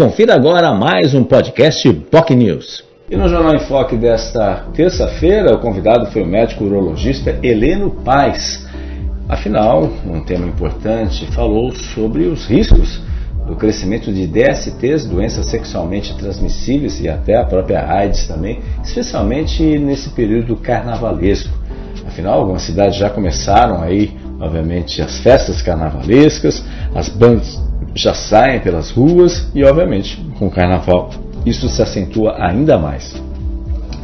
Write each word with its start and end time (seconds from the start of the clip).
Confira 0.00 0.34
agora 0.34 0.72
mais 0.72 1.12
um 1.12 1.22
podcast 1.22 1.92
POC 2.10 2.34
News. 2.34 2.82
E 3.10 3.16
no 3.18 3.28
Jornal 3.28 3.54
em 3.54 3.58
Foque 3.58 3.98
desta 3.98 4.64
terça-feira, 4.72 5.54
o 5.54 5.58
convidado 5.58 6.06
foi 6.06 6.22
o 6.22 6.26
médico 6.26 6.64
urologista 6.64 7.38
Heleno 7.42 7.90
Paz. 8.02 8.66
Afinal, 9.28 9.90
um 10.06 10.24
tema 10.24 10.46
importante, 10.46 11.26
falou 11.32 11.70
sobre 11.72 12.22
os 12.22 12.46
riscos 12.46 13.02
do 13.46 13.54
crescimento 13.56 14.10
de 14.10 14.26
DSTs, 14.26 15.04
doenças 15.04 15.44
sexualmente 15.50 16.16
transmissíveis 16.16 16.98
e 16.98 17.06
até 17.06 17.36
a 17.36 17.44
própria 17.44 17.86
AIDS 17.86 18.26
também, 18.26 18.60
especialmente 18.82 19.62
nesse 19.78 20.08
período 20.14 20.56
carnavalesco. 20.56 21.52
Afinal, 22.06 22.40
algumas 22.40 22.62
cidades 22.62 22.96
já 22.96 23.10
começaram 23.10 23.82
aí, 23.82 24.16
obviamente, 24.40 25.02
as 25.02 25.18
festas 25.18 25.60
carnavalescas, 25.60 26.64
as 26.94 27.10
bandas 27.10 27.68
já 27.94 28.14
saem 28.14 28.60
pelas 28.60 28.90
ruas 28.90 29.50
e, 29.54 29.64
obviamente, 29.64 30.16
com 30.38 30.46
o 30.46 30.50
carnaval 30.50 31.10
isso 31.44 31.68
se 31.68 31.80
acentua 31.82 32.36
ainda 32.38 32.78
mais. 32.78 33.20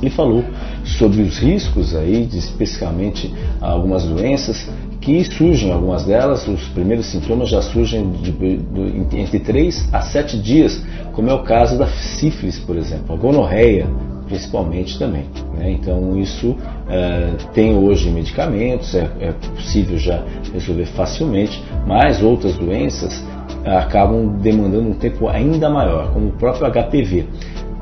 Ele 0.00 0.10
falou 0.10 0.44
sobre 0.84 1.22
os 1.22 1.38
riscos 1.38 1.94
aí, 1.94 2.26
de, 2.26 2.38
especificamente 2.38 3.32
algumas 3.60 4.04
doenças 4.04 4.68
que 5.00 5.22
surgem, 5.24 5.72
algumas 5.72 6.04
delas, 6.04 6.46
os 6.46 6.62
primeiros 6.68 7.06
sintomas 7.06 7.48
já 7.48 7.60
surgem 7.60 8.10
de, 8.10 8.32
de, 8.32 9.18
entre 9.18 9.38
3 9.38 9.88
a 9.92 10.00
7 10.00 10.38
dias, 10.38 10.82
como 11.12 11.30
é 11.30 11.34
o 11.34 11.42
caso 11.42 11.78
da 11.78 11.86
sífilis, 11.86 12.58
por 12.58 12.76
exemplo, 12.76 13.14
a 13.14 13.18
gonorreia, 13.18 13.86
principalmente 14.26 14.98
também. 14.98 15.24
Né? 15.56 15.72
Então 15.72 16.18
isso 16.18 16.56
é, 16.88 17.32
tem 17.52 17.76
hoje 17.76 18.10
medicamentos, 18.10 18.94
é, 18.94 19.10
é, 19.20 19.32
possível 19.32 19.98
já 19.98 20.22
resolver 20.52 20.86
facilmente, 20.86 21.62
mas 21.86 22.22
outras 22.22 22.56
doenças 22.56 23.22
acabam 23.64 24.38
demandando 24.40 24.88
um 24.90 24.94
tempo 24.94 25.28
ainda 25.28 25.68
maior, 25.68 26.12
como 26.12 26.28
o 26.28 26.32
próprio 26.32 26.70
HPV. 26.70 27.26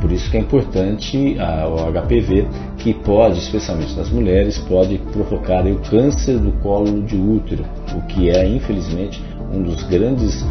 Por 0.01 0.11
isso 0.11 0.29
que 0.31 0.37
é 0.37 0.41
importante 0.41 1.37
a, 1.39 1.69
o 1.69 1.93
HPV, 1.93 2.45
que 2.79 2.93
pode, 2.93 3.39
especialmente 3.39 3.97
nas 3.97 4.11
mulheres, 4.11 4.59
pode 4.59 4.99
provocar 5.13 5.65
o 5.65 5.77
câncer 5.79 6.39
do 6.39 6.51
colo 6.61 7.03
de 7.03 7.17
útero, 7.17 7.65
o 7.95 8.03
que 8.07 8.29
é, 8.29 8.45
infelizmente, 8.49 9.23
um 9.53 9.63
dos 9.63 9.85
grandes, 9.85 10.45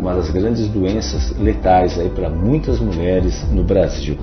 uma 0.00 0.14
das 0.14 0.30
grandes 0.30 0.68
doenças 0.68 1.36
letais 1.38 1.98
para 2.14 2.30
muitas 2.30 2.80
mulheres 2.80 3.44
no 3.52 3.62
Brasil. 3.64 4.16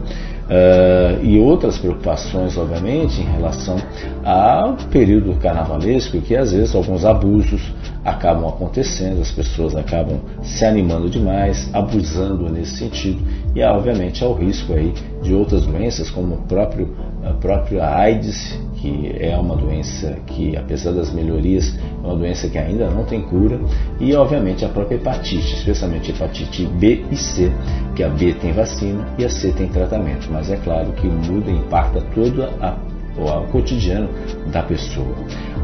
Uh, 0.43 1.23
e 1.23 1.39
outras 1.39 1.77
preocupações, 1.77 2.57
obviamente, 2.57 3.21
em 3.21 3.25
relação 3.25 3.77
ao 4.25 4.73
período 4.91 5.33
carnavalesco, 5.35 6.19
que 6.19 6.35
às 6.35 6.51
vezes 6.51 6.75
alguns 6.75 7.05
abusos 7.05 7.71
acabam 8.03 8.47
acontecendo, 8.47 9.21
as 9.21 9.31
pessoas 9.31 9.75
acabam 9.75 10.19
se 10.41 10.65
animando 10.65 11.09
demais, 11.09 11.69
abusando 11.73 12.49
nesse 12.49 12.77
sentido, 12.77 13.21
e 13.55 13.63
obviamente 13.63 14.23
há 14.23 14.27
o 14.27 14.33
risco 14.33 14.73
aí 14.73 14.93
de 15.21 15.33
outras 15.33 15.65
doenças, 15.65 16.09
como 16.09 16.35
o 16.35 16.41
próprio, 16.43 16.93
a 17.23 17.33
própria 17.33 17.85
AIDS, 17.85 18.59
que 18.75 19.15
é 19.17 19.37
uma 19.37 19.55
doença 19.55 20.17
que, 20.27 20.57
apesar 20.57 20.91
das 20.91 21.13
melhorias, 21.13 21.73
é 22.03 22.05
uma 22.05 22.17
doença 22.17 22.49
que 22.49 22.57
ainda 22.57 22.89
não 22.89 23.05
tem 23.05 23.21
cura, 23.21 23.57
e 23.99 24.13
obviamente 24.13 24.65
a 24.65 24.69
própria 24.69 24.95
hepatite, 24.95 25.53
especialmente 25.55 26.11
hepatite 26.11 26.65
B 26.65 27.05
e 27.09 27.15
C, 27.15 27.49
que 27.95 28.03
a 28.03 28.09
B 28.09 28.33
tem 28.33 28.51
vacina 28.51 29.07
e 29.17 29.23
a 29.23 29.29
C 29.29 29.51
tem 29.53 29.69
tratamento, 29.69 30.27
mas 30.29 30.51
é 30.51 30.57
claro 30.57 30.91
que 30.93 31.07
muda 31.07 31.49
e 31.49 31.55
impacta 31.55 32.01
toda 32.13 32.49
a 32.59 32.75
ao 33.17 33.45
cotidiano 33.45 34.09
da 34.51 34.63
pessoa. 34.63 35.15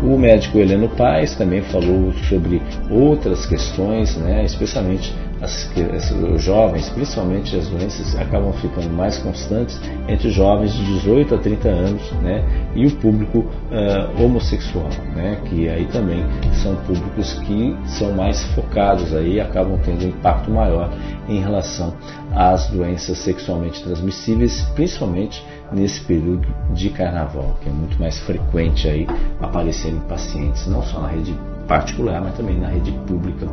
O 0.02 0.18
médico 0.18 0.58
Heleno 0.58 0.88
Paes 0.88 1.36
também 1.36 1.62
falou 1.62 2.14
sobre 2.30 2.62
outras 2.90 3.46
questões, 3.46 4.16
né, 4.16 4.46
especialmente 4.46 5.14
as, 5.42 5.70
as, 5.94 6.12
os 6.12 6.42
jovens, 6.42 6.90
principalmente 6.90 7.56
as 7.56 7.68
doenças, 7.68 8.16
acabam 8.18 8.54
ficando 8.54 8.90
mais 8.90 9.18
constantes 9.20 9.80
entre 10.08 10.30
jovens 10.30 10.74
de 10.74 10.86
18 10.86 11.36
a 11.36 11.38
30 11.38 11.68
anos 11.68 12.12
né, 12.22 12.44
e 12.76 12.86
o 12.86 12.92
público 12.92 13.40
uh, 13.40 14.24
homossexual, 14.24 14.90
né, 15.14 15.38
que 15.46 15.68
aí 15.68 15.86
também 15.88 16.24
são 16.54 16.76
públicos 16.78 17.34
que 17.46 17.76
são 17.86 18.14
mais 18.14 18.42
focados 18.54 19.14
aí 19.14 19.40
acabam 19.40 19.78
tendo 19.84 20.06
um 20.06 20.10
impacto 20.10 20.50
maior 20.50 20.90
em 21.28 21.42
relação 21.42 21.94
às 22.34 22.68
doenças 22.68 23.18
sexualmente 23.20 23.84
transmissíveis, 23.84 24.62
principalmente 24.76 25.44
nesse 25.72 26.02
período 26.02 26.48
de 26.74 26.90
carnaval, 26.90 27.58
que 27.62 27.70
é 27.70 27.72
muito 27.72 28.00
mais 28.00 28.20
frequente 28.20 28.88
aí 28.88 29.08
aparecer 29.40 29.92
em 29.92 30.00
pacientes, 30.02 30.68
não 30.68 30.84
só 30.84 31.02
na 31.02 31.10
rede 31.10 31.36
particular, 31.70 32.20
mas 32.20 32.36
também 32.36 32.60
na 32.60 32.68
rede 32.68 32.92
pública, 33.08 33.48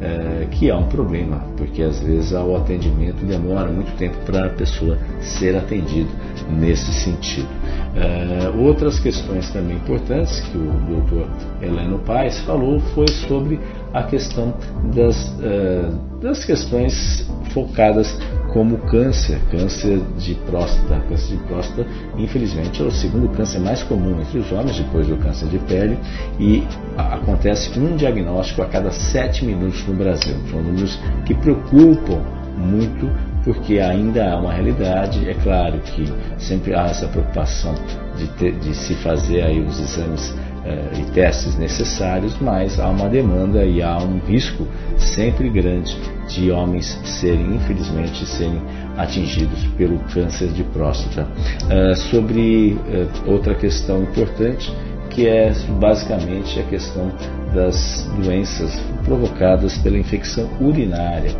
é, 0.00 0.46
que 0.50 0.68
é 0.68 0.76
um 0.76 0.86
problema, 0.88 1.42
porque 1.56 1.82
às 1.82 1.98
vezes 2.00 2.32
o 2.32 2.54
atendimento 2.54 3.24
demora 3.24 3.72
muito 3.72 3.96
tempo 3.96 4.16
para 4.26 4.46
a 4.46 4.50
pessoa 4.50 4.98
ser 5.22 5.56
atendida 5.56 6.10
nesse 6.50 6.92
sentido. 6.92 7.48
É, 7.96 8.50
outras 8.58 9.00
questões 9.00 9.50
também 9.50 9.76
importantes 9.76 10.40
que 10.40 10.58
o 10.58 10.70
doutor 10.86 11.26
Heleno 11.62 11.98
Paes 12.00 12.38
falou 12.40 12.78
foi 12.94 13.08
sobre 13.08 13.58
a 13.92 14.02
questão 14.02 14.54
das, 14.94 15.34
é, 15.42 15.90
das 16.20 16.44
questões 16.44 17.26
focadas 17.52 18.18
como 18.52 18.76
câncer, 18.78 19.38
câncer 19.50 20.00
de 20.18 20.34
próstata. 20.34 21.00
Câncer 21.08 21.36
de 21.36 21.42
próstata, 21.44 21.86
infelizmente, 22.18 22.82
é 22.82 22.84
o 22.84 22.90
segundo 22.90 23.28
câncer 23.30 23.60
mais 23.60 23.82
comum 23.82 24.20
entre 24.20 24.38
os 24.38 24.52
homens, 24.52 24.76
depois 24.78 25.06
do 25.06 25.16
câncer 25.16 25.48
de 25.48 25.58
pele, 25.60 25.98
e 26.38 26.62
acontece 26.96 27.78
um 27.78 27.96
diagnóstico 27.96 28.62
a 28.62 28.66
cada 28.66 28.90
sete 28.90 29.44
minutos 29.44 29.86
no 29.86 29.94
Brasil. 29.94 30.36
São 30.50 30.62
números 30.62 30.98
que 31.24 31.34
preocupam 31.34 32.20
muito 32.56 33.10
porque 33.44 33.78
ainda 33.78 34.30
há 34.30 34.38
uma 34.38 34.52
realidade. 34.52 35.28
É 35.28 35.34
claro 35.34 35.78
que 35.80 36.04
sempre 36.38 36.74
há 36.74 36.84
essa 36.84 37.06
preocupação 37.08 37.74
de, 38.16 38.26
ter, 38.28 38.52
de 38.58 38.74
se 38.74 38.94
fazer 38.96 39.42
aí 39.42 39.60
os 39.60 39.80
exames 39.80 40.34
eh, 40.64 41.00
e 41.00 41.10
testes 41.10 41.58
necessários, 41.58 42.36
mas 42.40 42.78
há 42.78 42.88
uma 42.88 43.08
demanda 43.08 43.64
e 43.64 43.82
há 43.82 43.98
um 43.98 44.18
risco 44.18 44.66
sempre 44.96 45.50
grande 45.50 45.96
de 46.28 46.52
homens 46.52 46.98
serem, 47.04 47.56
infelizmente, 47.56 48.24
serem 48.24 48.62
atingidos 48.96 49.66
pelo 49.76 49.98
câncer 50.14 50.48
de 50.48 50.62
próstata. 50.64 51.26
Uh, 51.64 51.96
sobre 51.96 52.74
uh, 52.74 53.30
outra 53.30 53.54
questão 53.54 54.02
importante, 54.04 54.72
que 55.10 55.26
é 55.26 55.52
basicamente 55.80 56.58
a 56.60 56.62
questão 56.62 57.12
das 57.52 58.08
doenças 58.22 58.80
provocadas 59.04 59.76
pela 59.78 59.98
infecção 59.98 60.48
urinária. 60.60 61.32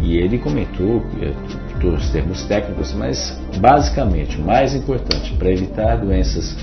E 0.00 0.16
ele 0.16 0.38
comentou, 0.38 1.04
os 1.84 2.10
termos 2.10 2.44
técnicos, 2.44 2.92
mas 2.94 3.38
basicamente 3.58 4.38
o 4.38 4.44
mais 4.44 4.74
importante 4.74 5.32
para 5.34 5.50
evitar 5.50 5.96
doenças 5.96 6.56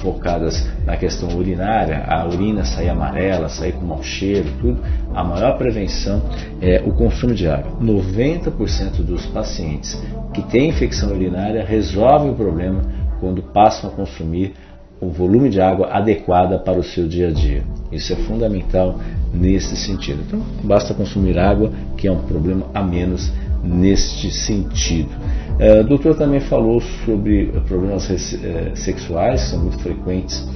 focadas 0.00 0.68
na 0.86 0.96
questão 0.96 1.28
urinária, 1.36 2.04
a 2.06 2.26
urina 2.26 2.64
sair 2.64 2.88
amarela, 2.88 3.48
sair 3.48 3.72
com 3.72 3.84
mau 3.84 4.02
cheiro, 4.02 4.48
tudo, 4.60 4.80
a 5.14 5.22
maior 5.22 5.58
prevenção 5.58 6.22
é 6.60 6.82
o 6.84 6.92
consumo 6.92 7.34
de 7.34 7.48
água. 7.48 7.72
90% 7.80 9.02
dos 9.04 9.26
pacientes 9.26 10.00
que 10.32 10.42
têm 10.42 10.70
infecção 10.70 11.10
urinária 11.10 11.64
resolvem 11.64 12.30
o 12.30 12.34
problema 12.34 12.80
quando 13.20 13.42
passam 13.42 13.90
a 13.90 13.92
consumir 13.92 14.54
o 15.00 15.08
volume 15.08 15.48
de 15.48 15.60
água 15.60 15.88
adequada 15.92 16.58
para 16.58 16.78
o 16.78 16.82
seu 16.82 17.06
dia 17.06 17.28
a 17.28 17.30
dia. 17.30 17.62
Isso 17.92 18.12
é 18.12 18.16
fundamental 18.16 18.98
nesse 19.32 19.76
sentido. 19.76 20.22
Então, 20.26 20.40
basta 20.64 20.92
consumir 20.92 21.38
água, 21.38 21.70
que 21.96 22.08
é 22.08 22.12
um 22.12 22.22
problema 22.22 22.66
a 22.74 22.82
menos 22.82 23.32
neste 23.62 24.30
sentido. 24.30 25.10
É, 25.58 25.80
o 25.80 25.84
doutor 25.84 26.14
também 26.16 26.40
falou 26.40 26.80
sobre 27.04 27.46
problemas 27.66 28.08
é, 28.10 28.72
sexuais, 28.74 29.42
que 29.44 29.50
são 29.50 29.60
muito 29.60 29.78
frequentes 29.78 30.46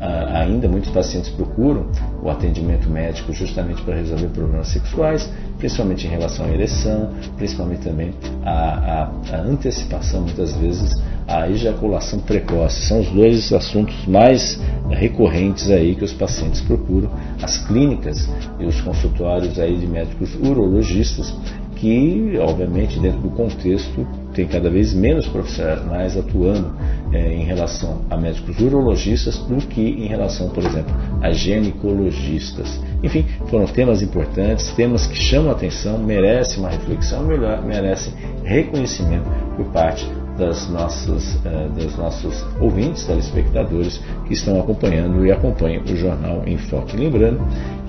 ainda, 0.00 0.66
muitos 0.66 0.90
pacientes 0.90 1.30
procuram 1.30 1.86
o 2.22 2.30
atendimento 2.30 2.88
médico 2.88 3.32
justamente 3.32 3.82
para 3.82 3.96
resolver 3.96 4.28
problemas 4.28 4.68
sexuais, 4.68 5.30
principalmente 5.58 6.06
em 6.06 6.10
relação 6.10 6.46
à 6.46 6.48
ereção, 6.50 7.10
principalmente 7.36 7.82
também 7.82 8.14
a, 8.42 9.10
a, 9.30 9.36
a 9.36 9.40
antecipação, 9.42 10.22
muitas 10.22 10.56
vezes, 10.56 11.00
a 11.28 11.48
ejaculação 11.50 12.18
precoce. 12.20 12.86
São 12.86 13.00
os 13.00 13.08
dois 13.10 13.52
assuntos 13.52 14.06
mais 14.06 14.60
recorrentes 14.88 15.70
aí 15.70 15.94
que 15.94 16.04
os 16.04 16.12
pacientes 16.12 16.62
procuram, 16.62 17.10
as 17.42 17.58
clínicas 17.66 18.28
e 18.58 18.64
os 18.64 18.80
consultórios 18.80 19.58
aí 19.58 19.76
de 19.76 19.86
médicos 19.86 20.34
urologistas 20.34 21.34
que, 21.80 22.38
obviamente, 22.38 23.00
dentro 23.00 23.20
do 23.20 23.30
contexto, 23.30 24.06
tem 24.34 24.46
cada 24.46 24.68
vez 24.68 24.92
menos 24.92 25.26
profissionais 25.26 26.16
atuando 26.16 26.70
é, 27.10 27.32
em 27.32 27.44
relação 27.44 28.02
a 28.10 28.16
médicos 28.18 28.60
urologistas 28.60 29.38
do 29.38 29.56
que 29.66 29.80
em 29.80 30.06
relação, 30.06 30.50
por 30.50 30.62
exemplo, 30.62 30.94
a 31.22 31.32
ginecologistas. 31.32 32.80
Enfim, 33.02 33.24
foram 33.46 33.66
temas 33.66 34.02
importantes, 34.02 34.70
temas 34.74 35.06
que 35.06 35.16
chamam 35.16 35.50
a 35.50 35.54
atenção, 35.54 35.98
merecem 35.98 36.58
uma 36.58 36.68
reflexão, 36.68 37.24
melhor, 37.24 37.64
merecem 37.64 38.12
reconhecimento 38.44 39.28
por 39.56 39.64
parte 39.72 40.06
das 40.36 40.70
nossas, 40.70 41.34
uh, 41.36 41.68
dos 41.74 41.96
nossos 41.96 42.44
ouvintes, 42.60 43.04
telespectadores 43.04 44.00
que 44.26 44.32
estão 44.32 44.58
acompanhando 44.58 45.26
e 45.26 45.30
acompanham 45.30 45.82
o 45.82 45.96
Jornal 45.96 46.42
em 46.46 46.56
Foque. 46.56 46.96
Lembrando 46.96 47.40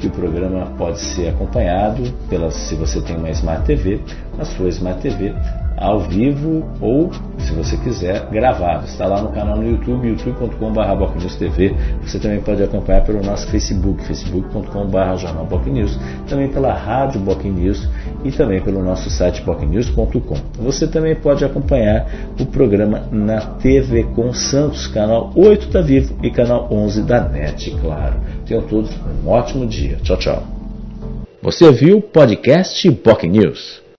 que 0.01 0.07
o 0.07 0.12
programa 0.12 0.65
pode 0.77 1.00
ser 1.00 1.30
acompanhado 1.30 2.12
pela, 2.27 2.50
se 2.50 2.74
você 2.75 3.00
tem 3.01 3.15
uma 3.15 3.30
Smart 3.30 3.63
TV, 3.65 4.01
a 4.39 4.44
sua 4.44 4.68
Smart 4.69 5.00
TV 5.00 5.33
ao 5.81 6.00
vivo 6.00 6.63
ou, 6.80 7.12
se 7.39 7.51
você 7.53 7.75
quiser, 7.77 8.27
gravado. 8.30 8.86
Está 8.86 9.07
lá 9.07 9.19
no 9.19 9.31
canal 9.31 9.57
no 9.57 9.68
YouTube, 9.68 10.07
youtube.com.br 10.07 11.38
TV. 11.39 11.75
Você 12.03 12.19
também 12.19 12.39
pode 12.39 12.62
acompanhar 12.62 13.03
pelo 13.03 13.24
nosso 13.24 13.48
Facebook, 13.48 14.06
facebook.com.br 14.06 15.18
Jornal 15.18 15.48
também 16.30 16.50
pela 16.50 16.71
Rádio 16.71 17.19
Boc 17.21 17.44
News 17.44 17.89
e 18.24 18.31
também 18.31 18.62
pelo 18.62 18.83
nosso 18.83 19.09
site 19.09 19.42
bocnews.com. 19.42 20.36
Você 20.59 20.88
também 20.88 21.15
pode 21.15 21.44
acompanhar 21.44 22.06
o 22.39 22.45
programa 22.45 23.07
na 23.12 23.42
TV 23.42 24.03
com 24.03 24.31
Santos, 24.33 24.86
canal 24.86 25.31
8 25.36 25.69
da 25.69 25.81
Vivo 25.81 26.15
e 26.21 26.30
canal 26.30 26.68
11 26.71 27.01
da 27.03 27.27
NET, 27.27 27.71
claro. 27.81 28.19
Tenham 28.51 28.68
todos 28.68 28.92
um 29.24 29.30
ótimo 29.30 29.65
dia. 29.65 29.95
Tchau, 30.03 30.18
tchau. 30.18 30.44
Você 31.42 31.71
viu 31.71 32.00
o 32.00 32.01
podcast 32.01 32.89
Boc 32.92 33.24
News. 33.24 33.81